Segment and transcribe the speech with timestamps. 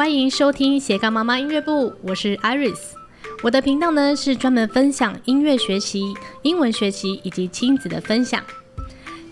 [0.00, 2.78] 欢迎收听斜杠妈妈音乐部，我是 Iris。
[3.42, 8.42] 我的频道呢是专门分享音乐学习、英文学习以及亲子的分享。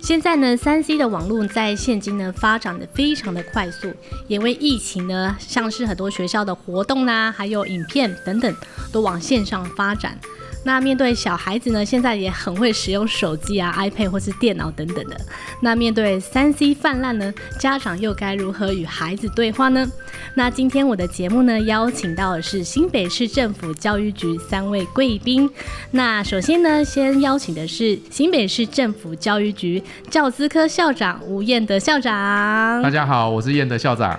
[0.02, 3.90] 现在呢，三 C 的网络在现今呢发展的非常的快速，
[4.26, 8.54] 也为疫情呢，像是很多学校的活动啦、啊，还有影片等等，
[8.92, 10.18] 都往线上发展。
[10.64, 15.16] 那面对小孩子呢，现在也很会使用手机啊、iPad 或是电脑等等的。
[15.60, 19.86] 那面对三 C 泛滥呢，家长又该如何与孩子对话呢？
[20.34, 25.48] 那今天我的节目呢，邀请到的是新北市政府教育局三位贵宾。
[25.92, 32.82] 那首先呢，先邀请的是新北市政府教育局教资科校长吴彦德校长。
[32.82, 34.18] 大家好，我是彦德校长。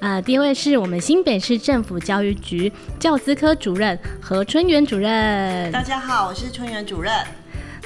[0.00, 5.72] 呃，第一位是我们新北市政府教育局教资科主任何春园主任。
[5.72, 7.12] 大家好，我是春园主任。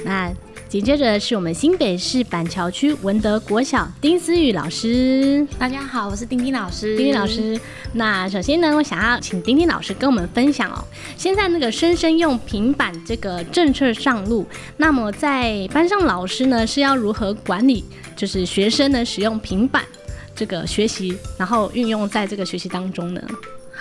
[0.03, 0.31] 那
[0.67, 5.47] 紧接着是我们新北市板桥区文德国小丁思雨老师。
[5.57, 6.97] 大家好，我是丁丁老师。
[6.97, 7.59] 丁丁老师，
[7.93, 10.83] 那首先呢，我想要请丁丁老师跟我们分享哦，
[11.15, 17.85] 现在那个生生用平板这个政策上路，那么在班上老师呢是要如何管理，
[18.17, 19.83] 就是学生呢使用平板？
[20.41, 23.21] 这个学习，然后运用在这个学习当中呢。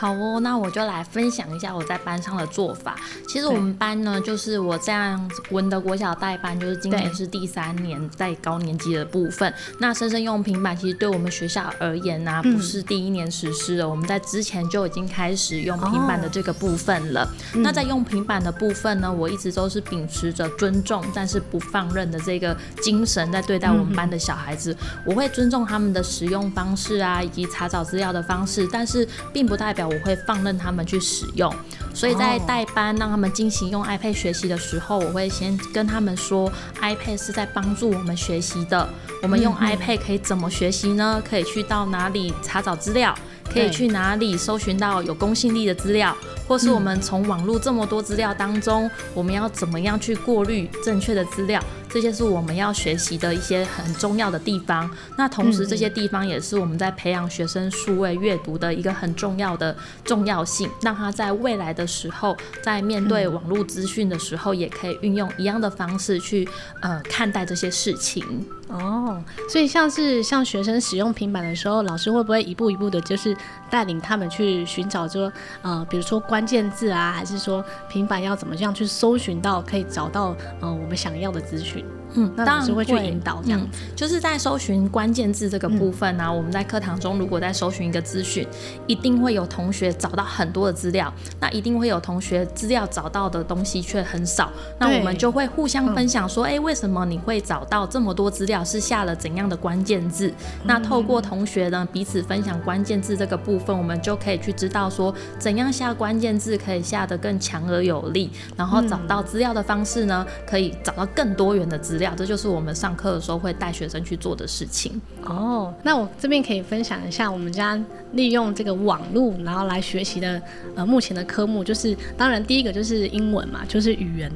[0.00, 2.96] 好哦，那我就来分享一下我在班上的做法。
[3.28, 9.52] 其实我们班呢，就是我这样文德国小代班，就是今年是第三年在高年级的部分。
[9.78, 17.24] 那生生用平板，其实对我们学校而言呢、啊，不是第一年实施的、嗯，我们在之前就已经开始用平板的这个部分了。
[17.24, 24.72] 哦、那在用平板的部分呢，我一直都是秉持着尊重，但是不放任的这个精神在对待我们班的小孩子。
[24.72, 29.89] 嗯、我会尊重他们的使用方式啊，以及查找资料的方式，但是并不代表。
[29.90, 31.52] 我会放任他们去使用，
[31.92, 38.88] 所以在代班让他们进行用 iPad 学习的时候，我会先跟他们说，iPad 是在帮助我们学习的。
[39.22, 41.22] 我们用 iPad 可以怎么学习呢？
[41.28, 43.14] 可以去到哪里查找资料？
[43.52, 46.16] 可以去哪里搜寻到有公信力的资料？
[46.46, 51.60] 或是我们从网络这么多资料当中，我们要怎么样去过滤正确的资料？
[51.92, 54.88] 这些是我们要学习的一些很重要的地方。
[55.18, 66.48] 那同时，这些地方也是我们在培养学生数位阅读的一个很重要的重要性，让他在未来的时候，在面对网络资讯的时候，也可以运用一样的方式去
[66.80, 68.24] 呃看待这些事情。
[68.70, 73.36] 哦，所以像是像学生使用平板的时候，老师会不会一步一步的，就是
[73.68, 75.32] 带领他们去寻找说
[75.62, 81.84] 呃，比如说关键字啊，还是说平板要怎么样去搜寻到可以找到呃我们想要的资讯？
[82.14, 88.46] 嗯，那老师会去引导这样子，嗯、就是在搜寻关键字这个部分呢、啊嗯，我们在课堂中如果在搜寻一个资讯，
[88.86, 98.64] 一定会有同学找到很多的资料，那一定会有同学资料找到的东西却很少，那我们就会互相分享说，哎、欸，为什么你会找到这么多资料？
[98.64, 100.28] 是下了怎样的关键字？
[100.28, 100.34] 嗯、
[100.64, 112.12] 那透过同学呢彼此分享关键字这个部分，我们就可以去知道说，怎样下关键字可以下得更强而有力，然后找到资料的方式呢，可以找到更多元的资料。
[112.16, 115.72] 这就是我们上课的时候会带学生去做的事情哦。
[115.84, 117.80] 那我这边可以分享一下，我们家
[118.14, 120.42] 利用这个网络，然后来学习的
[120.74, 124.32] 呃目前的科目，就是当然第一个就是英文嘛，就是语言。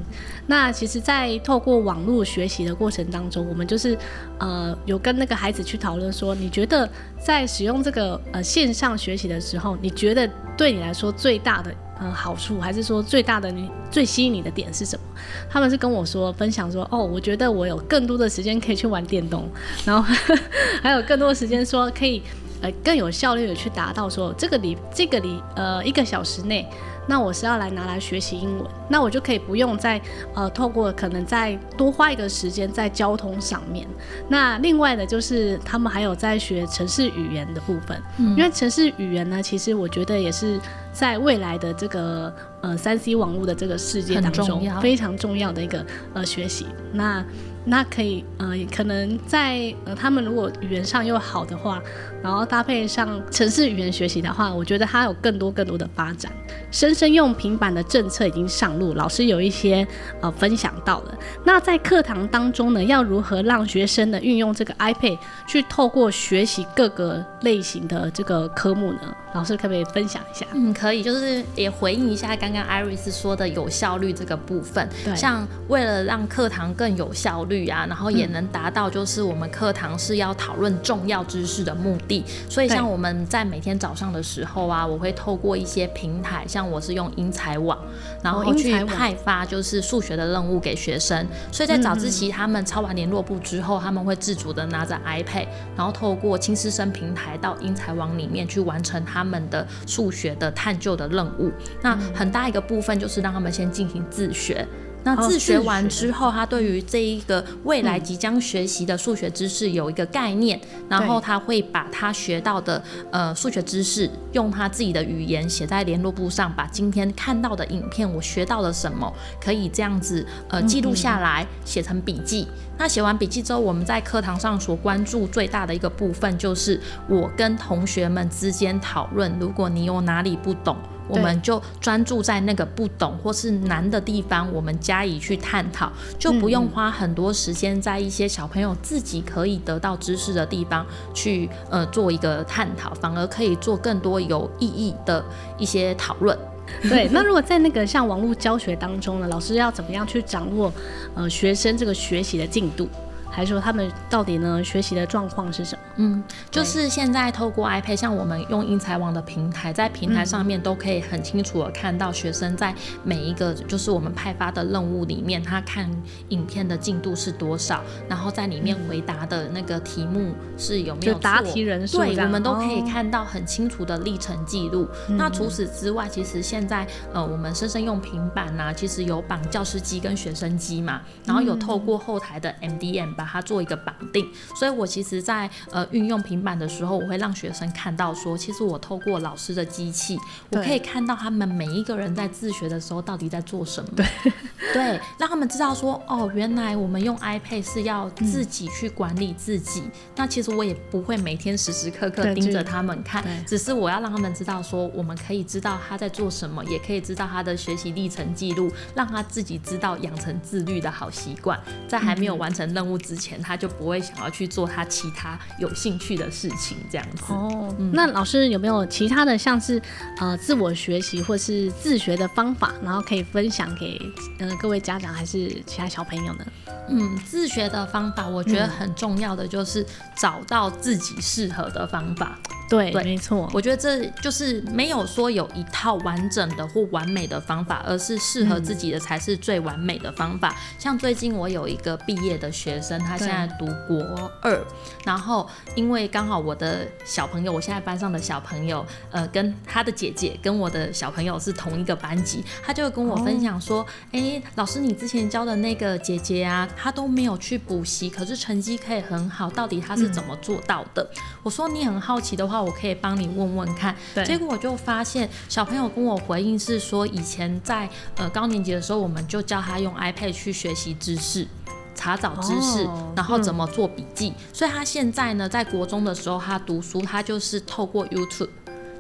[0.47, 3.97] 那其实，在透过网络学习的过程当中，我们就是
[4.39, 6.87] 呃有跟那个孩子去讨论说，你觉得
[7.19, 15.05] 在使用这个呃线上学习的时候，你觉得对你来说最大的呃好处，还是说最大的你最吸引你的点是什么？
[15.49, 19.49] 他们是跟我说分享说，哦，我觉得我有更多的时间可以去玩电动，
[19.87, 20.07] 然后
[20.83, 22.23] 还有更多时间说可以
[22.61, 26.69] 呃更有效率的去达到说这个里这个里呃一个小时内。
[27.07, 30.01] 那我是要来拿来学习英文，那我就可以不用再
[30.35, 33.87] 呃透过可能再多花一个时间在交通上面。
[34.29, 40.59] 那另外的就是他们还有在学城市语言的部分，嗯，因为城市语言呢，其实我觉得也是
[40.93, 46.67] 在未来的这个呃三 C 网络的这个世界当中非常重要的一个呃学习。
[46.93, 47.25] 那
[47.65, 51.83] 那可以，呃，可能在呃，他们如果语言上又好的话，
[52.23, 56.31] 然后搭配上城市语言学习的话，我觉得它有更多更多的发展。
[56.71, 59.87] 生生用平板的政策已经上路，老师有一些
[60.21, 61.19] 呃分享到了。
[61.45, 69.01] 那在课堂当中呢，要如何让学生呢运用这个 iPad 去透过学习各个类型的这个科目呢？
[69.35, 70.47] 老师可不可以分享一下？
[70.53, 87.79] 嗯，可以，就是也回应一下刚刚 Iris 说的有效率这个部分，对，像为了让课堂更有效率啊，然后也能达到就是我们课堂是要讨论重要知识的目的，所以像我们在每天早上的时候啊，我会透过一些平台，像我是用英才网，
[88.23, 95.47] 然后去派发就是数学的任务给学生，所以在早自习他们抄完联络簿之后，他们会自主的拿着 iPad，
[95.77, 101.53] 然后透过亲师生平台到英才网里面去完成他们的数学的探究的任务。
[101.83, 104.67] 那很大一个部分就是让他们先进行自学。
[105.05, 110.59] 那自学完之后，他对于这一个未来即将学习的数学知识有一个概念，
[110.89, 122.49] 然后他会把他学到的呃数学知识用他自己的语言写在联络簿上，把今天看到的影片我学到了什么，可以这样子呃记录下来，写成笔记。
[122.79, 130.77] 那写完笔记之后，我们在课堂上所关注最大的一个部分就是我跟同学们之间讨论，如果你有哪里不懂。
[131.09, 145.25] 我们就专注在那个不懂或是难的地方，我们加以去探讨，就不用花很多时间在一些小朋友自己可以得到知识的地方去呃做一个探讨，反而可以做更多有意义的
[145.59, 146.37] 一些讨论。
[146.89, 150.73] 对，那如果在那个像网络教学当中呢，老师要怎么样去掌握
[151.15, 152.89] 呃学生这个学习的进度？
[153.35, 155.83] 还是说他们到底呢学习的状况是什么？
[155.97, 162.73] 嗯，就是现在透过 iPad，像我们用英才网的平台，在平台上面都可以很清楚的看到学生在
[163.03, 165.91] 每一个就是我们派发的任务里面，他看
[166.29, 174.87] 影片的进度是多少，然后在里面回答的那个题目是有没有答题人数，对，我们都可以看到很清楚的历程记录。
[175.09, 183.24] 那除此之外，其实现在呃我们生生用平板呐、啊，其实有绑教师机跟学生机嘛，然后有透过后台的 MDM 吧。
[183.25, 190.19] 把它做一个绑定，所以我其实在呃运用平板的时候，我会让学生看到说，其实我透过老师的机器，
[190.51, 193.91] 我可以看到他们每一个人在自学的时候到底在做什么。
[193.97, 194.07] 对，
[194.75, 199.81] 对，让他们知道说，哦，原来我们用 iPad 是要自己去管理自己。
[199.81, 213.14] 嗯、那其实我也不会每天时时刻刻盯着他们看，只是我要让他们知道说，我们可以知道他在做什么，也可以知道他的学习历程记录，让他自己知道养成自律的好习惯，在还没有完成任务之前。
[213.15, 217.33] 之前他就不会想要去做他其他有兴趣的事情，这样子。
[217.33, 219.81] 哦，嗯、那老师有没有其他的像是
[220.19, 224.01] 呃自我学习或是自学的方法，然后可以分享给
[224.39, 226.45] 呃各位家长还是其他小朋友呢？
[226.89, 232.37] 嗯，自学的方法，我觉得很重要的就是找到自己适合的方法。
[232.69, 233.49] 对，对，没错。
[233.53, 240.49] 我觉得这就是没有说有一套完整的或完美的方法，而是适合自己的才是最完美的方法。
[240.49, 244.59] 嗯、像最近我有一个毕业的学生，他现在读国二，
[245.05, 261.03] 然后因为刚好我的小朋友，我现在班上的小朋友，呃，跟他的姐姐跟我的小朋友是同一个班级，他就跟我分享说，哎、哦，老师，你之前教的那个姐姐啊，她都没有去补习，可是成绩可以很好，到底她是怎么做到的？
[261.03, 262.54] 嗯、我说你很好奇的话。
[262.63, 271.47] 我可以帮你问问看，结果我就发现小朋友跟我回应是说，以前在呃高年级的时候，我们就教他用 iPad 去学习知识、
[271.95, 274.31] 查找知识，哦、然后怎么做笔记。
[274.31, 278.49] 嗯、所以他现在呢，在国中的时候，他读书，他就是透过 YouTube。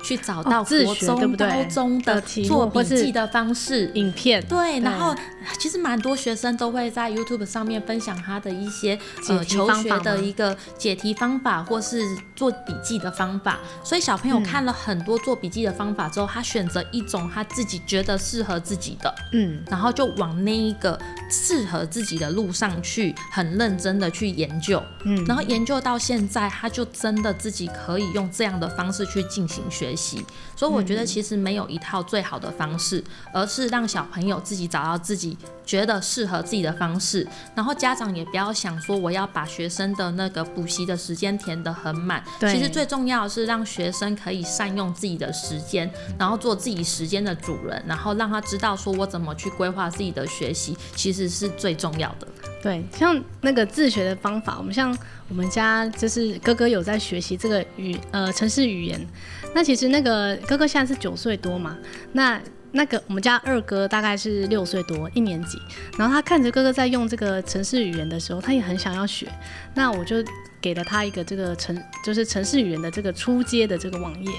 [0.04, 5.14] 去找到国中、高中的做笔记的方式、影片，对，然后
[5.58, 8.98] 其实蛮多学生都会在 YouTube 上面分享他的一些
[9.28, 12.02] 呃求学的一个解题方法，或是
[12.36, 13.58] 做笔记的方法。
[13.82, 20.98] 所以小朋友看了很多做笔记的方法之后，他选择一种他自己觉得适合自己的，嗯，然后就往那一个
[21.30, 30.24] 适合自己的路上去，很认真的去研究，嗯，然后研究到现在，他就真的自己可以用这样的方式去进行学习。
[30.56, 35.36] 所以我觉得其实没有一套最好的方式，而是让小朋友自己找到自己
[35.66, 37.26] 觉得适合自己的方式。
[37.54, 42.22] 然后家长也不要想说我要把学生的那个补习的时间填得很满。
[42.40, 52.28] 其实最重要的是让学生可以善用自己的时间，然后做自己时间的主人，然后让他知道说我怎么去规划自己的学习，其实是最重要的。
[52.62, 54.96] 对，像那个自学的方法，我们像
[55.28, 59.06] 我们家就是哥哥有在学习这个语呃城市语言。
[59.54, 61.76] 那其实那个哥哥现在是九岁多嘛，
[62.12, 62.40] 那
[62.72, 65.56] 那个我们家二哥大概是六岁多一年级，
[65.96, 69.28] 然后他看着哥哥在用这个城市语言的时候，他也很想要学，
[69.74, 70.16] 那我就
[70.64, 74.32] 给了他一个这个城就是城市语言的这个初阶的这个网页，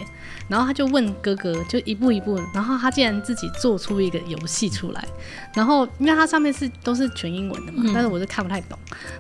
[0.50, 5.08] 然后他就问哥哥就一步一步，然后他竟然自己做出一个游戏出来，
[5.54, 8.76] 然后因为他上面是都是全英文的嘛，但是我是看不太懂，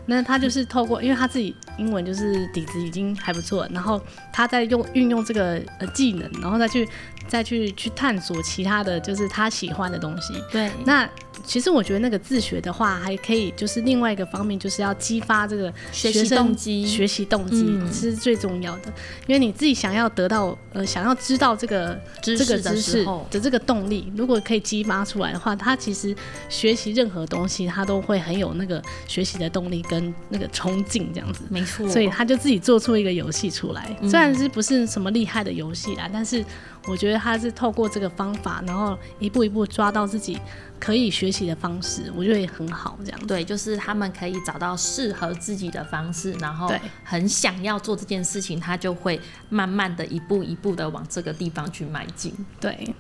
[0.08, 4.02] 那他就是透过因为他自己英文就是底子已经还不错，然后
[4.34, 6.90] 他在用运用这个呃技能，然后再去
[7.28, 10.34] 再去去探索其他的就是他喜欢的东西。
[10.52, 11.08] 对，那。
[11.46, 18.92] 其实我觉得那个自学的话，还可以就是另外一个方面，就是要激发这个学习动机，学习动机是最重要的。
[19.28, 26.16] 因为你自己想要得到呃，想要知道这个知识的时候的这个动力，如果可以激发出来的话，他其实
[26.50, 31.44] 学习任何东西，他都会很有那个学习的动力跟那个冲劲这样子。
[31.50, 36.44] 没错，所以他就自己做出一个游戏出来，虽然是不是什么厉害的游戏啦，但是
[36.88, 40.40] 我觉得他是透过这个方法，然后一步一步抓到自己。
[40.86, 42.96] 可以学习的方式，我觉得也很好。
[43.04, 46.72] 这样对，就是他们可以找到适合自己的方式，然后
[47.04, 52.32] 很想要做这件事情，他就会慢慢的一步一步的往这个地方去迈进。
[52.60, 52.94] 对。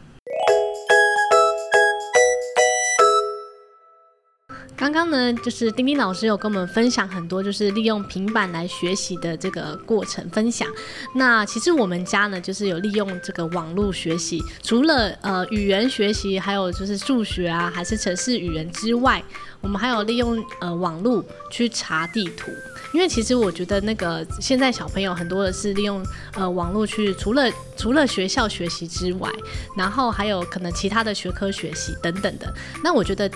[4.85, 10.67] 刚刚呢，就是丁丁老师有跟我们分享很多，就是利用平板来学习的这个过程分享。
[11.15, 19.23] 那其实我们家呢，就是有利用这个网络学习，除了呃语言学习，还有就是数学啊，还是城市语言之外，
[19.59, 22.51] 我们还有利用呃网络去查地图。
[22.93, 29.31] 因为其实我觉得那个现在小朋友很多的是利用呃网络去，除了除了学校学习之外，
[29.75, 32.53] 然后还有可能其他的学科学习等等的。
[32.83, 33.27] 那我觉得。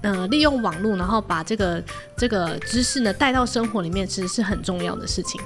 [0.00, 1.82] 呃，利用网络，然后把这个
[2.16, 5.40] 这个知识呢带到生活里面，其实是很重要的事情。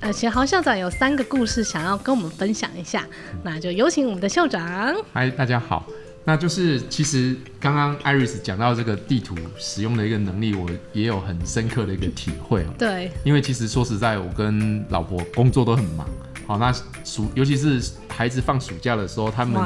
[0.00, 3.04] 呃，贤豪校长有三个故事想要跟我们分享一下，
[3.42, 4.94] 那就有请我们的校长。
[5.12, 5.86] 嗨，大家好。
[6.24, 12.66] 那就是其实刚刚 Iris 讲到这个地图使用的一个能力，我也有很深刻的一个体会。
[12.78, 16.08] 对，因为其实说实在，我跟老婆工作都很忙。
[16.46, 16.72] 好，那
[17.04, 19.60] 暑尤其是孩子放暑假的时候，他们。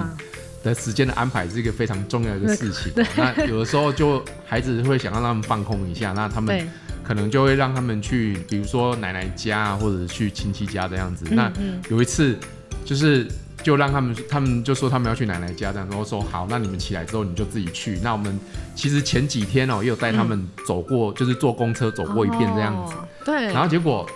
[0.63, 2.93] 的时间的安排是一个非常重要的事情。
[3.17, 6.69] 那有的时候就孩子会想让他们放空一下，那他们
[7.03, 11.27] 可能就会让他们去，比如说奶奶家或者去亲戚家这样子。
[11.31, 11.51] 那
[11.89, 12.39] 有一次
[12.85, 13.27] 就是
[13.63, 17.99] 就让他们，他们就说他们要去奶奶家这样，然后说好，那你们起来之后你就自己去。
[18.03, 18.39] 那我们
[18.75, 22.95] 其实前几天哦也有带他们走过，就是坐公车走过一遍这样子。
[23.25, 23.47] 对。
[23.47, 24.07] 然后结果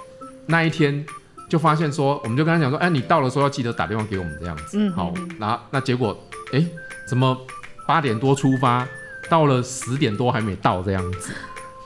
[0.46, 1.04] 那一天。
[1.46, 4.78] 就发现说，我们就跟他讲说，哎，你到的时候要记得打电话给我们这样子。
[4.78, 6.18] 嗯，好，然后那结果，
[6.54, 6.64] 哎，
[7.06, 7.36] 怎么
[7.86, 8.86] 八点多出发，
[9.28, 11.32] 到了十点多还没到这样子？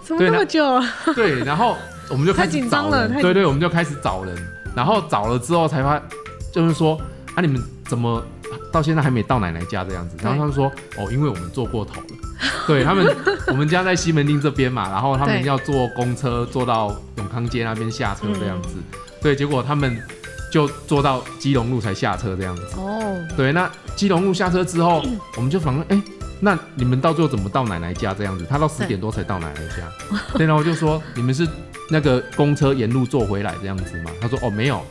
[0.04, 0.84] 怎么那么久啊？
[1.14, 1.76] 对，然后
[2.10, 4.36] 我们就开始找人，对对，我们就开始找人，
[4.76, 6.00] 然后找了之后才发，
[6.52, 7.00] 就是说，
[7.34, 8.22] 啊，你们怎么
[8.72, 10.16] 到现在还没到奶奶家这样子？
[10.22, 12.06] 然后他们说，哦，因为我们坐过头了。
[12.66, 13.16] 对他们，
[13.48, 18.76] 我们家在西门町这边嘛，然后他们要坐公车坐到永康街那边下车这样子。
[19.20, 20.00] 对，结果他们
[20.50, 22.62] 就坐到基隆路才下车这样子。
[22.76, 25.02] 哦，对，那基隆路下车之后，
[25.36, 26.02] 我们就反问，哎，
[26.40, 28.46] 那你们到最后怎么到奶奶家这样子？
[28.48, 30.18] 他到十点多才到奶奶家。
[30.36, 31.46] 对，然后我就说，你们是
[31.90, 34.10] 那个公车沿路坐回来这样子吗？
[34.20, 34.82] 他说，哦，没有，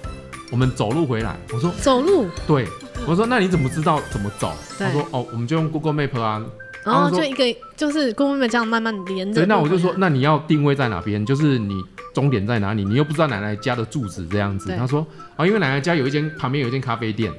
[0.52, 1.36] 我们走路回来。
[1.54, 2.28] 我说，走路？
[2.46, 2.68] 对，
[3.08, 4.52] 我说，那你怎么知道怎么走？
[4.78, 6.44] 他说，哦，我们就用 Google Map 啊。
[6.84, 7.44] 然后就一个
[7.76, 9.42] 就是 Google Map 这样慢慢连着。
[9.42, 11.26] 对，那我就说，那你要定位在哪边？
[11.26, 11.84] 就是你。
[12.18, 12.84] 终点在哪里？
[12.84, 14.76] 你又不知道奶奶家的住址这样子。
[14.76, 15.06] 他说
[15.36, 17.32] 啊，因为奶奶家有一间旁边有一间咖啡店，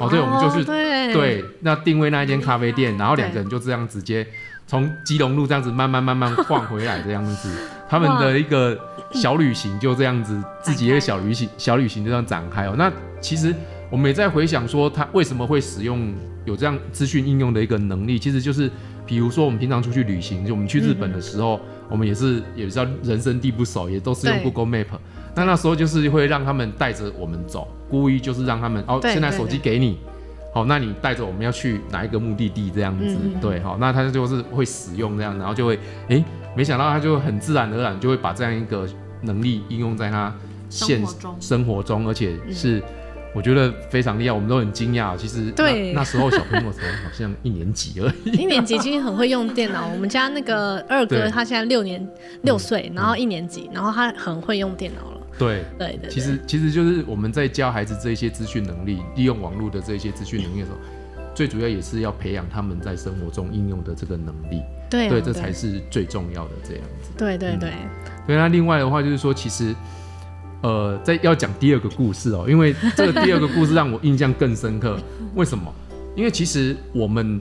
[0.00, 4.26] 哦，对，我们就是对，对，那定位那一间咖啡店，然后两个人就这样直接
[4.66, 7.54] 从基隆路这样子慢慢慢慢晃回来这样子，
[7.90, 8.78] 他们的一个
[9.12, 12.74] 小旅行就这样子，自己一个小旅行小旅行就这样展开哦。
[12.78, 13.54] 那其实
[13.90, 16.14] 我们也在回想说，他为什么会使用
[16.46, 18.70] 有这样资讯应用的一个能力，其实就是
[19.04, 21.60] 比如说我们平常出去旅行，就我们去日本的时候。
[21.92, 24.86] 我们也是也知道人生地不熟，也都是用 Google Map。
[25.34, 29.98] 那那时候就是会让他们带着我们走，故意就是让他们哦，现在手机给你，
[30.54, 35.76] 好，那你带着我们要去哪一个目的地这样子，嗯、对，好，那他就是会使用这样，然后就会，
[36.08, 36.24] 哎、欸，
[36.56, 38.88] 没想到他就很自然而然就会把这样一个
[39.20, 40.34] 能力应用在他
[40.70, 42.78] 现实生活中，而且是。
[42.78, 42.82] 嗯
[43.34, 45.16] 我觉得非常厉害，我们都很惊讶。
[45.16, 49.88] 其实对那，那时候小朋友才好像一年级而已， 一年级已经很会用电脑。
[49.88, 52.06] 我们家那个二哥他现在六年
[52.42, 55.20] 六岁，嗯，然后一年级，然后他很会用电脑了。
[55.38, 60.78] 对对对，其实其实就是我们在教孩子这些资讯能力，利用网络的这些资讯能力的时候，
[61.34, 64.60] 最主要也是要培养他们在生活中应用的这个能力。
[64.90, 67.10] 对，啊，对，这才是最重要的这样子。
[67.16, 67.88] 对对对，嗯。
[68.26, 69.74] 对，那另外的话就是说，其实。
[70.62, 74.96] 呃，在要讲第二个故事哦，因为这个第二个故事让我印象更深刻。
[75.34, 75.72] 为什么？
[76.14, 77.40] 因为其实我们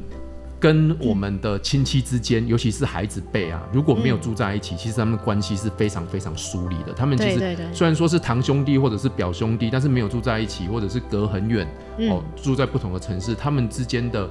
[0.60, 6.94] 跟我们的亲戚之间，尤其是孩子辈啊，如果没有住在一起，其实他们关系是非常非常疏离的。
[6.94, 11.68] 他们其实虽然说是堂兄弟或者是表兄弟，但是没有住在一起，或者是隔很远
[12.10, 14.28] 哦，住在不同的城市，他们之间的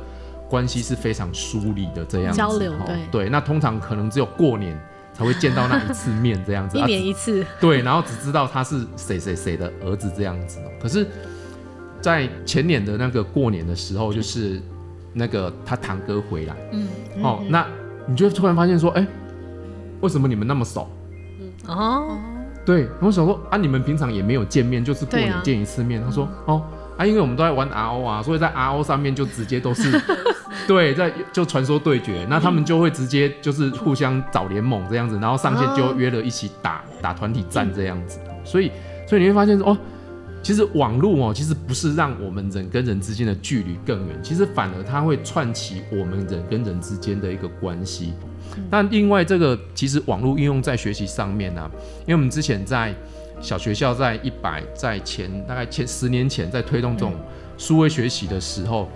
[0.49, 2.39] 关系是非常疏离的这样子。
[2.39, 3.29] 交流，对对。
[3.29, 4.77] 那通常可能只有过年。
[5.13, 7.45] 才会见到那一次面这样子， 一年一次。
[7.61, 10.59] 对，然后只知道他是谁谁谁的儿子这样子。
[10.81, 11.07] 可是
[12.01, 14.61] 在前年的那个过年的时候，就是
[15.13, 16.89] 那个他堂哥回来，嗯，
[17.23, 17.67] 哦，那
[18.07, 19.07] 你就突然发现说，哎、欸，
[20.01, 20.89] 为什么你们那么熟？
[21.41, 22.19] 嗯，哦，
[22.65, 26.01] 对，我想说啊，你们平常也没有见面，就是过年见一次面。
[26.01, 26.63] 啊、他说，哦，
[26.97, 29.91] 啊，因为我们都在玩 RO 啊，所以在 RO 上面就直接都是，
[30.67, 38.71] 对，在就传说对决，那他们就会直接就是互相找联盟这样子，然后上线就约了一起打打团体战这样子，所以
[39.07, 39.79] 所以你会发现说，哦。
[40.43, 48.15] 其实网络哦，其实不是让我们人跟人之间的距离更远，其实反而它会串起我们人跟人之间的一个关系。
[48.71, 51.71] 但另外这个其实网络应用在学习上面呢、啊，
[52.07, 52.95] 因为我们之前在
[53.39, 57.15] 小学校在一百在前大概前十年前在推动这种
[57.59, 58.89] 数位学习的时候，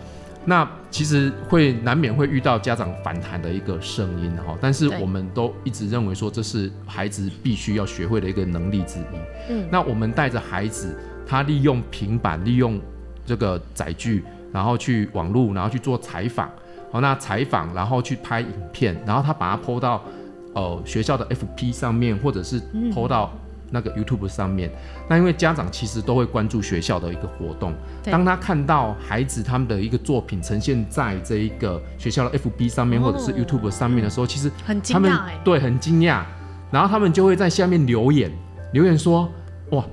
[0.45, 9.51] 那其实会难免会遇到家长反弹的一个声音哈，但是我们都一直认为说这是孩子必须要学会的一个能力之一。
[9.51, 10.97] 嗯，那我们带着孩子。
[11.27, 12.79] 他利用平板，利用
[13.25, 14.23] 这个载具，
[14.53, 16.51] 然后去网络，然后去做采访。
[16.93, 20.05] 好，那采访，然后去拍影片，然后他把它 po 到
[20.53, 22.61] 呃学校的 FP 上面，或者是
[22.93, 23.33] po 到
[23.71, 24.69] 那个 YouTube 上面。
[24.71, 34.51] 嗯、那因为家长其实都会关注学校的一个活动，当他看到孩子他们的一个作品呈现在这一个学校的 FB 上面，或者是 YouTube 上面的时候，其实
[34.93, 36.23] 他们对很惊讶，
[36.71, 38.31] 然后他们就会在下面留言，
[38.73, 39.31] 留言说
[39.71, 39.85] 哇。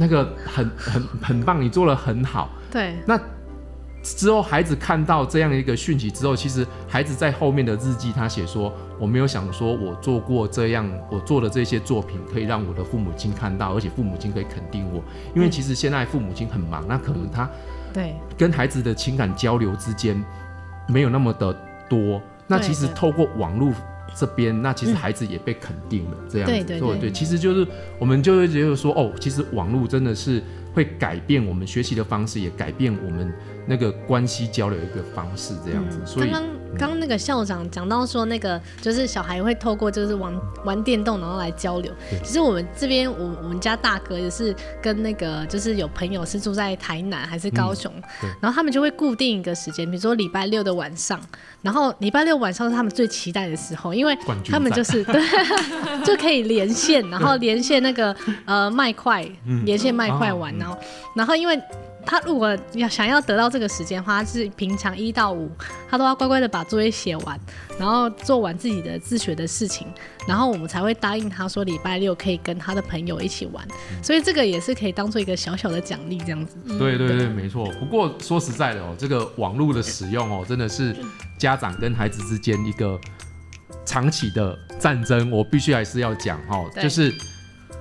[0.00, 2.50] 那个很很很棒，你做的很好。
[2.70, 2.94] 对。
[3.04, 3.20] 那
[4.02, 15.02] 之后孩子看到这样一个讯息之后，其实孩子在后面的日记他写说：“我没有想说我做过这样，我做的这些作品可以让我的父母亲看到，而且父母亲可以肯定我。
[15.34, 17.48] 因为其实现在父母亲很忙，那可能他
[17.92, 20.22] 对跟孩子的情感交流之间
[20.88, 21.54] 没有那么的
[21.88, 22.20] 多。
[22.46, 23.72] 那其实透过网络。”
[24.16, 27.64] 这边那其实孩子也被肯定了，这样子对对对，对，其实就是
[27.98, 30.42] 我们就会觉得说，哦，其实网络真的是
[30.78, 33.34] 会改变我们学习的方式，也改变我们
[33.66, 35.98] 那个关系交流一个方式，这样子。
[36.06, 36.30] 所以
[36.76, 40.32] 刚刚那个校长讲到说，那个就是小孩会透过就是玩
[40.64, 41.92] 玩电动，然后来交流。
[42.24, 47.92] 其实我们这边，我我们家大哥也是跟那个就是有朋友是住在台南还是高雄，
[48.40, 51.18] 然后他们就会固定一个时间，比如说礼拜六的晚上。
[51.60, 54.16] 然后礼拜六晚上是他们最期待的时候，因为
[54.48, 55.20] 他们就是 对，
[56.04, 59.26] 就可以连线，然后连线那个呃麦块，
[59.64, 60.78] 连线麦块玩，然后
[61.16, 61.60] 然后因为。
[62.10, 65.50] 他如果要想要得到这个时间的话，他是平常一到五，
[65.90, 67.38] 他都要乖乖的把作业写完，
[67.78, 69.86] 然后做完自己的自学的事情，
[70.26, 73.62] 然后我们才会答应他说礼拜六可以跟他的朋友一起玩。
[74.02, 76.56] 所以这个也是可以当做一个小小的奖励这样子。
[76.78, 77.66] 对对对，没错。
[77.78, 80.96] 不过说实在的哦，这个网络的使用哦，真的是
[81.36, 82.98] 家长跟孩子之间一个
[83.84, 85.30] 长期的战争。
[85.30, 87.12] 我必须还是要讲哦，就是。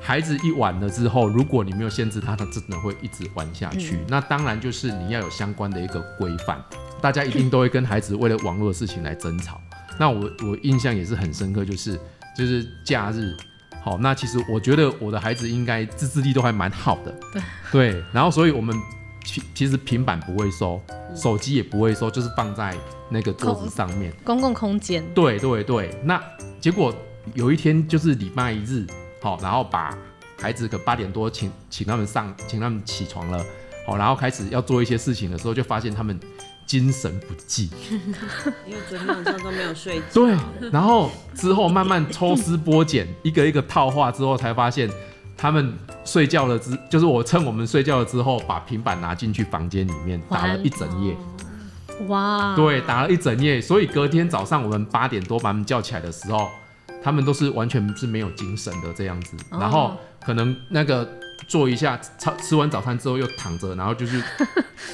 [0.07, 3.97] 孩子一玩了之后，如果你没有限制他，他真的会一直玩下去。
[3.97, 6.63] 嗯、那当然就是你要有相关的一个规范，
[7.01, 9.59] 大家一定都会跟孩子为了网络的事情来争吵。
[9.99, 11.99] 那我我印象也是很深刻，就是
[12.37, 13.35] 就是假日，
[13.83, 18.03] 好，那其实我觉得我的孩子应该自制力都还蛮好的，对对。
[18.13, 18.73] 然后所以我们
[19.25, 20.81] 其其实平板不会收，
[21.13, 22.73] 手机也不会收，就是放在
[23.09, 25.03] 那个桌子上面，公共空间。
[25.13, 26.17] 对对对，那
[26.61, 26.95] 结果
[27.33, 28.87] 有一天就是礼拜一日。
[29.21, 29.97] 好，然后把
[30.39, 33.43] 孩子可八点多请请他们上，请他们起床了，
[33.85, 36.19] 好，然后开始要做一些事情的时候，就发现他们
[36.65, 37.69] 精神不济，
[38.67, 40.03] 因为昨天晚上都没有睡觉。
[40.13, 40.37] 对，
[40.71, 44.89] 然后之后慢慢抽丝剥茧， 一个一个套话之后，才发现
[45.35, 45.73] 他们
[46.05, 51.15] 睡觉了之，就是我趁我们睡觉了之后，把平板拿进去房间里面打了一整夜。
[52.07, 52.55] 哇！
[52.55, 56.47] 对，打了一整夜，所以隔天早上我们八点多把他们叫起来的时候。
[57.03, 61.07] 他们都是完全是没有精神的这样子，然后可能那个
[61.47, 64.21] 做一下，吃吃完早餐之后又躺着，然后就是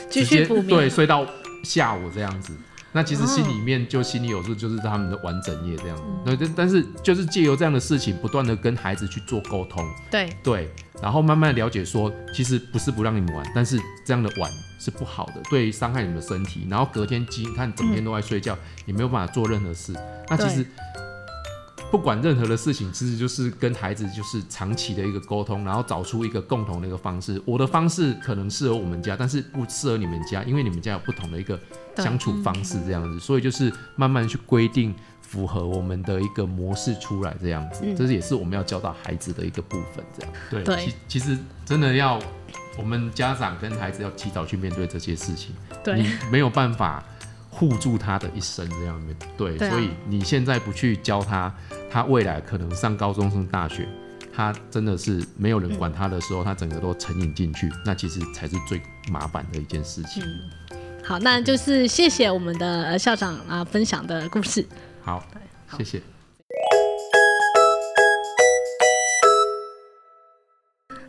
[0.68, 1.26] 对睡到
[1.64, 2.54] 下午这样子。
[2.96, 6.04] 那其实心里面就心里有数，就是他们的完整夜这样子。
[6.24, 10.70] 那但但是就是借由这样的事情，不断的跟孩子去做沟通，对对，
[11.02, 16.68] 然后慢慢了解说，其实不是不让你们玩，但是这样的玩是不好的，对伤害你们的身体。
[16.70, 19.92] 然后隔天基你看整天都在睡觉，也没有办法做任何事。
[20.30, 20.64] 那其实。
[21.94, 27.40] 不管任何的事情，其实就是跟孩子就是长期的一个沟通，然后找出一个共同的一个方式。
[27.46, 31.60] 我的方式可能适合我们家，但是不适合你们家，因为你们家有不同的一个
[31.98, 33.20] 相处方式，这样子。
[33.20, 37.86] 所以就是慢慢去规定符合我们的一个模式出来，这样子。
[37.96, 40.66] 这是也是我们要教导孩子的一个部分，这样。
[40.66, 42.20] 对，其其实真的要
[42.76, 45.54] 我们家长跟孩子要提早去面对这些事情。
[45.84, 47.04] 对，你没有办法。
[47.56, 49.00] 护住他的一生，这样
[49.38, 51.54] 对，对啊，所以你现在不去教他，
[51.94, 53.88] 他未来可能上高中、上大学，
[54.36, 60.24] 他真的是没有人管他的时候，他整个都沉浸进去，那其实才是最麻烦的一件事情。
[60.26, 64.66] 嗯，好，那就是谢谢我们的校长啊分享的故事。
[65.04, 65.24] 好，
[65.68, 66.02] 好，谢谢。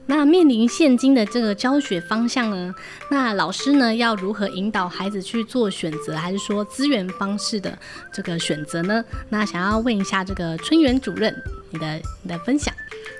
[0.06, 2.74] 那面临现今的这个教学方向呢，
[3.10, 7.76] 那老师呢要如何引导孩子去做选择，还是说资源方式的
[8.12, 9.02] 这个选择呢？
[9.30, 11.34] 那想要问一下这个春园主任，
[11.70, 12.72] 你的你的分享。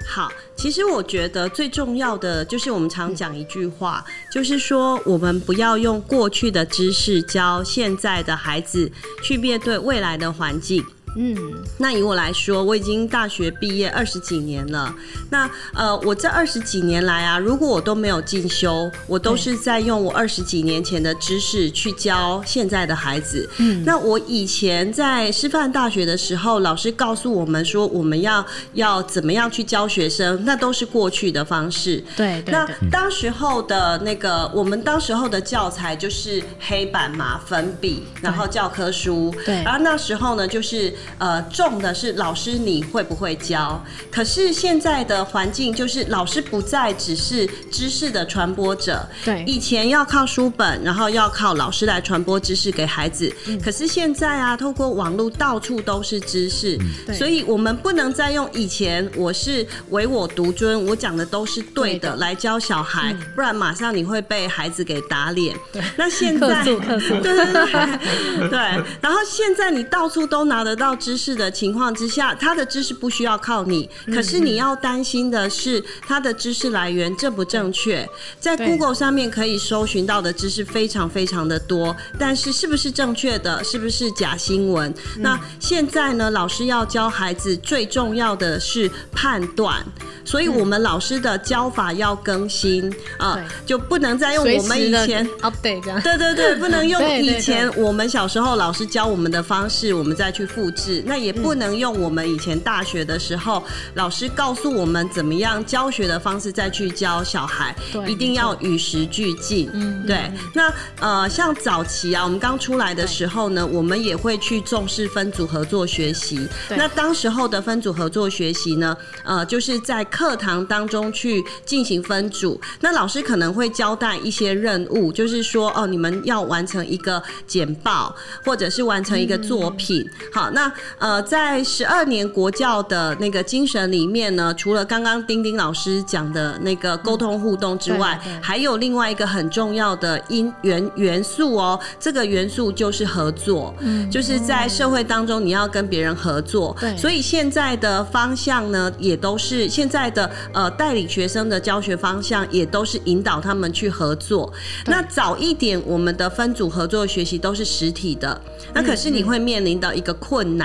[0.07, 8.93] 好，其实我觉得最重要的就是我们常讲一句话，就是说我们不要用过去的知识教现在的孩子
[9.23, 10.85] 去面对未来的环境。
[11.17, 11.37] 嗯，
[11.79, 14.95] 那以我来说，我已经大学毕业二十几年了。
[15.31, 23.49] 那呃，我这二十几年来啊，如果我都没有进修，我都是在用我二十几年前的知识去教现在的孩子。
[23.59, 32.03] 嗯，那我以前在师范大学的时候，老师告诉我们说，我们要要怎么样去教学生，那都是过去的方式。
[32.17, 32.53] 对，对，对。
[32.53, 39.33] 那当时候的那个，我们当时候的教材就是黑板嘛，粉笔，然后教科书。
[39.45, 39.63] 对。
[39.63, 40.93] 然后那时候呢，就是。
[41.19, 43.83] 呃，重的是老师你会不会教？
[44.11, 49.07] 可是现在的环境就是老师不再只是知识的传播者。
[49.25, 53.33] 对，以前要靠书本，然后要靠老师来传播知识给孩子。
[53.47, 53.61] 嗯。
[53.61, 56.79] 可是现在啊，透过网络到处都是知识。
[57.07, 57.15] 嗯。
[57.15, 65.55] 所以我们不能再用以前我是唯我独尊，我讲的都是对的来教小孩，嗯，不然马上你会被孩子给打脸。
[65.73, 65.83] 对。
[65.97, 68.59] 那现在，对对对对。
[69.01, 70.94] 然后现在你到处都拿得到。
[70.95, 78.09] 知识的情况之下，他的知识不需要靠你，可是你要担心的是他的知识来源正不正确。
[78.39, 84.93] 在 Google 上面可以搜寻到的知识非常非常的多，但是是不是正确的，是不是假新闻？
[85.19, 89.85] 那现在呢，老师要教孩子最重要的是判断，
[90.25, 96.01] 所以我们老师的教法要更新啊，就不能再用我们以前 update 这样。
[96.03, 100.84] 对对对，不能用 以前我们小时候老师教我们的方式，我们再去复制。
[101.07, 103.63] 那也不能用我们以前大学的时候，
[103.95, 107.75] 老师告诉我们怎么样教学的方式再去教小孩，
[108.07, 109.71] 一定要与时俱进。
[109.73, 110.31] 嗯，对。
[110.53, 116.49] 那呃，像早期啊，我们刚出来的时候呢，我们也会去重视分组合作学习。
[116.71, 122.61] 那当时候的分组合作学习呢，呃，就是在课堂当中去进行分组。
[122.81, 130.09] 那老师可能会交代一些任务，就是说哦，你们要完成一个简报，或者是完成一个作品。
[130.33, 141.79] 好，那呃，在十二年国教的那个精神里面呢，除了刚刚丁丁老师讲的那个沟通互动之外，还有另外一个很重要的因元元素哦。
[141.99, 143.75] 这个元素就是合作，
[144.11, 146.77] 就是在社会当中你要跟别人合作。
[146.97, 154.53] 所以现在的方向呢，也都是现在的呃带领学生的教学方向，也都是引导他们去合作。
[154.87, 158.41] 那早一点，我们的分组合作学习都是实体的，
[158.73, 160.64] 那可是你会面临到一个困难。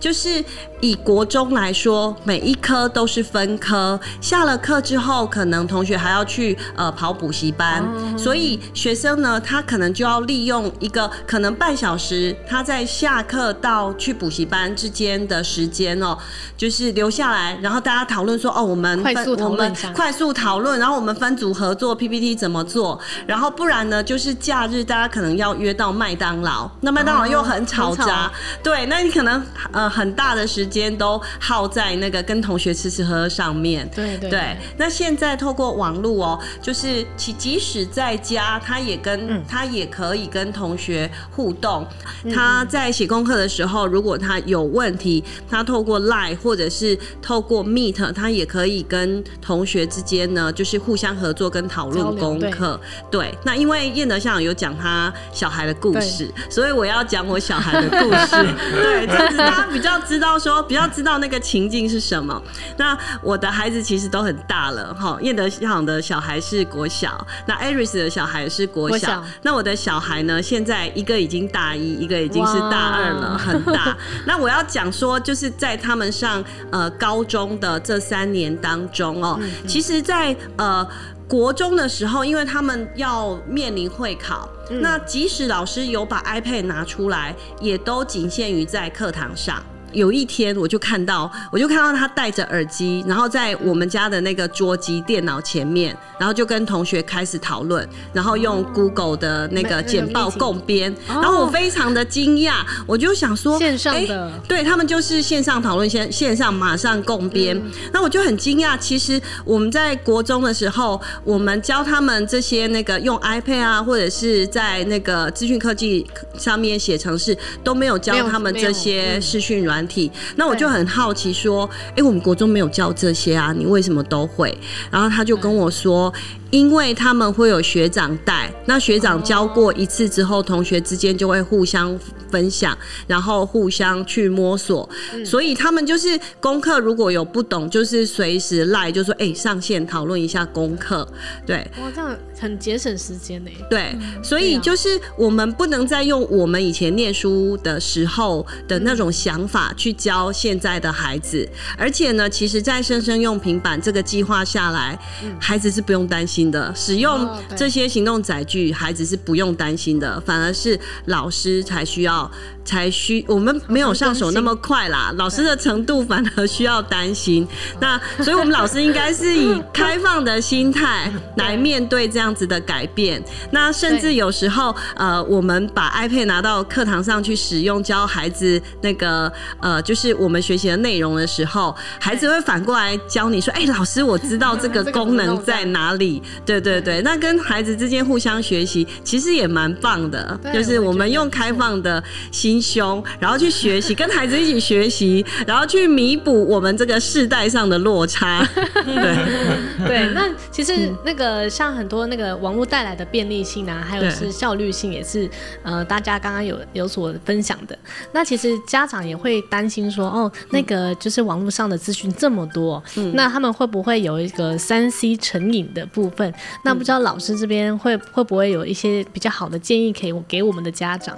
[0.00, 0.42] 就是
[0.80, 7.84] 以国中来说，每一科都是分科，下了课之后，可能同学还要去呃跑补习班，
[8.18, 16.16] 所以学生呢，他可能就要利用一个可能半小时，他在下课到去补习班之间的时间哦，
[16.56, 28.30] 就是留下来，然后大家讨论说哦，我们快速讨论快速讨论，然后我们分组合作 PPT 怎么做，然后不然呢，就是假日大家可能要约到麦当劳，那麦当劳又很嘈杂，
[28.62, 29.25] 对，那你可能。
[29.72, 33.88] 呃，很大的时间都耗在那个跟同学吃吃喝喝上面。
[33.94, 34.56] 对对。
[34.76, 41.86] 那现在透过网络哦，就是其即使在家，他也跟、嗯、他也可以跟同学互动。
[42.34, 52.78] 他在写功课的时候，如果他有问题，他透过 Line 或者是透过 Meet，他也可以跟同学之间呢，就是互相合作跟讨论功课。
[53.10, 53.34] 对。
[53.44, 58.36] 那因为燕德校长有讲他小孩的故事，所以我要讲我小孩的故事。
[58.76, 59.66] 对，这是他。
[59.72, 62.42] 比较知道说，比较知道那个情境是什么。
[62.76, 65.18] 那我的孩子其实都很大了哈。
[65.20, 69.24] 燕德校长的小孩是国小，那艾瑞斯的小孩是国小，国小。
[69.42, 73.96] 那我的小孩呢，现在一个已经大一，一个已经是大二了，很大。
[74.24, 80.86] 那我要讲说，就是在他们上呃高中的这三年当中哦，其实在呃。
[81.28, 89.60] 国中的时候，因为他们要面临会考，嗯，那即使老师有把 iPad 拿出来，也都仅限于在课堂上。
[89.92, 107.60] 有一天我就看到，我就看到他戴着耳机，然后在我们家的那个桌机电脑前面，然后就跟同学开始讨论，然后用 Google 的那个简报共编，然后我非常的惊讶，我就想说线上的，欸、对他们就是线上讨论，线线上马上共编，
[107.92, 120.12] 那我就很惊讶，其实我们在国中的时候，我们教他们这些那个用 iPad 啊，或者是在那个资讯科技上面写程式，都没有教他们这些视讯软体。
[120.36, 124.56] 那我就很好奇说，哎、欸，我们国中没有教这些啊，你为什么都会？
[124.90, 126.12] 然后他就跟我说。
[126.50, 131.98] 因为他们会有学长带，那学长教过一次之后，同学之间就会互相
[132.30, 134.88] 分享，然后互相去摸索，
[135.24, 141.06] 所以他们就是功课如果有不懂，就是随时赖，就说哎、欸、上线讨论一下功课，
[141.44, 141.68] 对。
[141.80, 143.50] 哇，这样很节省时间呢。
[143.68, 154.98] 对，所以就是我们不能再用我们以前念书的时候的那种想法去教现在的孩子，而且呢，其实，在生生用平板这个计划下来，
[155.40, 156.35] 孩子是不用担心。
[156.50, 162.30] 的使用这些行动载具，孩子是不用担心的，反而是老师才需要。
[162.66, 167.46] 才需我们没有上手那么快啦，老师的程度反而需要担心。
[167.80, 173.22] 那所以我们老师应该是以 开放的心态来面对这样子的改变。
[173.52, 190.38] 那甚至有时候，呃，我们把 iPad 拿到课堂上去使用，教孩子那个呃，就是我们学习的内容的时候，孩子会反过来教你说：“哎，老师，我知道这个 功能在哪里。”对对对，那跟孩子之间互相学习，其实也蛮棒的。
[190.52, 192.60] 就是我们用开放的心。
[192.66, 198.44] 胸，然后去学习，跟孩子一起学习，然后去弥补我们这个世代上的落差。
[198.84, 205.30] 对对，那其实那个像很多那个网络带来的便利性啊，还有是效率性，也是
[205.62, 207.78] 呃大家刚刚有有所分享的。
[208.12, 216.34] 那其实家长也会担心说，哦，那个就是网络上的资讯这么多，嗯，那他们会不会有一个三 C 成瘾的部分？
[216.64, 221.16] 那不知道老师这边会会不会有一些比较好的建议可以给我们的家长？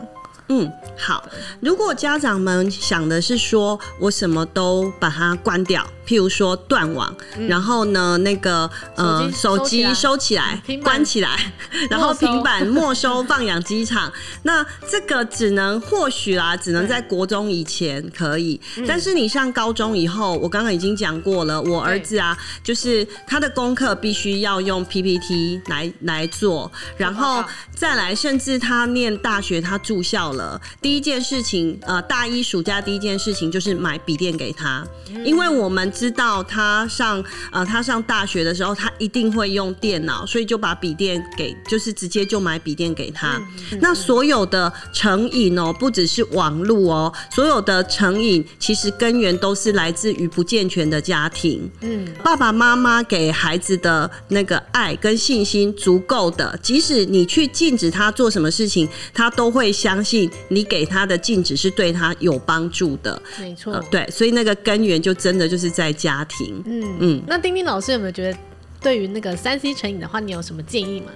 [0.49, 1.23] 嗯，好。
[1.61, 11.53] 如果家长们想的是说我什么都把它关掉，譬如说断网，嗯，然后呢，那个呃手机收起来，关起来，
[11.91, 14.11] 然后平板没收放养鸡场，
[14.45, 27.45] 那这个只能或许啦，只能在国中以前可以，但是你上高中以后，我刚刚已经讲过了，我儿子啊，就是他的功课必须要用 PPT 来来做，然后
[27.75, 30.59] 再来，甚至他念大学，他住校了。
[30.81, 34.87] 第一件事情，呃，大一暑假第一件事情就是买笔电给他，
[35.25, 43.41] 因为我们知道他上呃他上大学的时候，他一定会用电脑，所以就把笔电给，就是直接就买笔电给他。
[43.81, 51.69] 那所有的成瘾哦，不只是网络哦，所有的成瘾其实根源都是来自于不健全的家庭。
[51.81, 60.31] 嗯，爸爸妈妈给孩子的那个爱跟信心足够的，即使你去禁止他做什么事情，他都会相信。
[60.49, 66.63] 你给他的禁止是对他有帮助的，没错、呃，对，所以那个根源就真的就是在家庭。
[66.67, 68.39] 嗯嗯，那丁丁老师有没有觉得，
[68.81, 71.07] 对于那个三 C 成瘾的话，你有什么建议吗？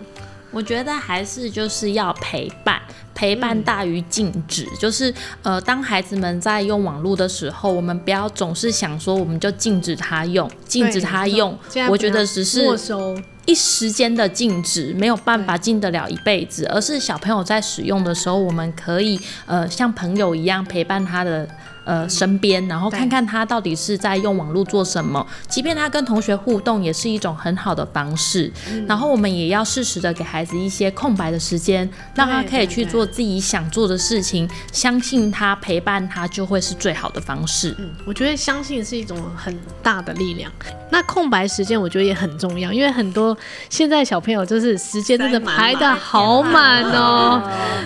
[0.50, 2.78] 我觉得还是就是要陪伴，
[3.14, 4.64] 陪伴大于禁止。
[4.64, 11.58] 嗯、就是呃，当孩子们在用网络的时候，我们不要总是想说我们就禁止他用，禁止他用。
[11.88, 16.66] 我觉得只是没收一时间的禁止，没有办法禁得了一辈子。
[16.66, 21.48] 而是小朋友在使用的时候，我们可以呃像朋友一样陪伴他的。
[21.84, 25.26] 呃，身边，然后看看他到底是在用网络做什么。
[25.48, 28.52] 即便他跟同学互动，也是一种很好的方式。
[28.70, 34.48] 嗯、然后我们也要适时的给孩子一些空白的时间，让他可以去做自己想做的事情。
[34.70, 37.74] 相信他，陪伴他，就会是最好的方式。
[37.80, 40.52] 嗯，我觉得相信是一种很大的力量。
[40.90, 43.36] 那空白时间，我觉得也很重要，因为很多
[43.68, 47.42] 现在小朋友就是时间真的排得好满哦，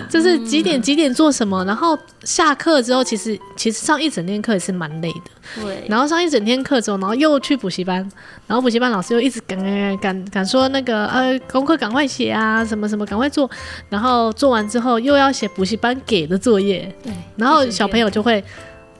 [0.07, 3.86] 就是几点几点做什么，然后下课之后，其实其实。
[3.87, 5.85] 上一整天课也是蛮累的，对。
[5.87, 7.97] 然后上一整天课之后，然后又去补习班，
[8.45, 13.49] 然后补习班老师又一直赶赶赶赶说那个呃功课赶快写啊，什么什么赶快做。
[13.87, 17.13] 然后做完之后又要写补习班给的作业，对。
[17.37, 18.43] 然后小朋友就会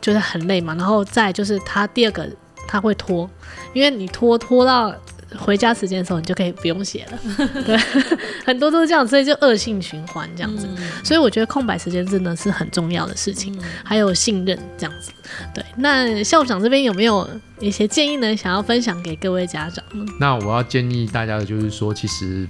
[0.01, 0.73] 觉得很累嘛。
[0.75, 2.25] 然后再就是他第二个
[2.65, 3.29] 他会拖，
[3.73, 4.95] 因为你拖拖到。
[5.35, 7.19] 回家时间的时候，你就可以不用写了。
[7.65, 7.77] 对，
[8.45, 10.67] 很多都是这样，所以就恶性循环这样子。
[10.69, 15.11] 嗯、所以我觉得空白时间真的是很重要的事情，嗯、还有信任这样子。
[15.53, 18.35] 对，那校长这边有没有一些建议呢？
[18.35, 19.83] 想要分享给各位家长？
[20.19, 22.47] 那我要建议大家的就是说，其实，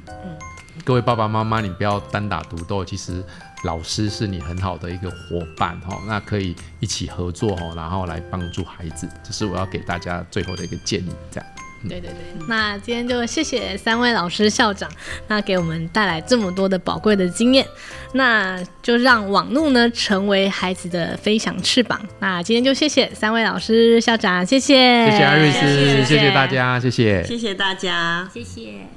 [0.84, 2.86] 各位爸爸妈妈，你不要单打独斗。
[2.86, 3.24] 其实
[3.64, 11.50] 老师是你很好的一个伙伴哈，那可以一起合作哈，然后来帮助孩子，这是我要给大家最后的一个建议，这样。
[11.88, 14.90] 对对对，那今天就谢谢三位老师校长，
[15.28, 17.66] 那给我们带来这么多的宝贵的经验，
[18.14, 22.00] 那就让网络呢成为孩子的飞翔翅膀。
[22.20, 28.97] 那今天就谢谢三位老师校长，谢谢，谢谢艾瑞斯，谢谢，谢谢大家，谢谢，谢谢大家，谢谢。